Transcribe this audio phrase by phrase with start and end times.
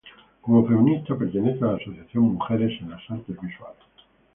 [0.41, 3.83] Como feminista, pertenece a la asociación Mujeres en las Artes Visuales.